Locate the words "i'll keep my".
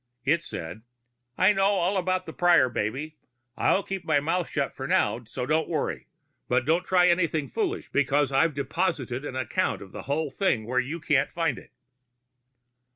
3.55-4.19